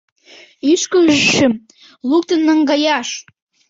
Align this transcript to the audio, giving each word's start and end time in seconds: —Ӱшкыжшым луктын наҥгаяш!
—Ӱшкыжшым 0.71 1.53
луктын 2.09 2.41
наҥгаяш! 2.47 3.09